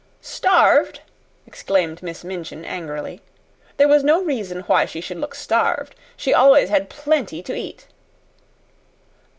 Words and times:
"Starved!" 0.19 1.01
exclaimed 1.45 2.01
Miss 2.01 2.23
Minchin, 2.23 2.65
angrily. 2.65 3.21
"There 3.77 3.87
was 3.87 4.03
no 4.03 4.23
reason 4.23 4.61
why 4.61 4.85
she 4.85 4.99
should 4.99 5.17
look 5.19 5.35
starved. 5.35 5.93
She 6.17 6.33
always 6.33 6.69
had 6.69 6.89
plenty 6.89 7.43
to 7.43 7.53
eat!" 7.55 7.85